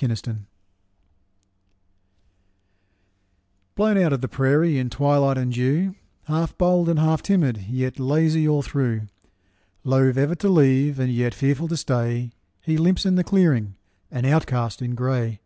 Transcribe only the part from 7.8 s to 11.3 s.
lazy all through; Loath ever to leave, and